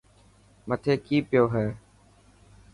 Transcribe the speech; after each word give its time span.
مٿي 0.67 0.93
ڪي 1.05 1.17
پيو 1.29 1.45
هي. 1.53 1.65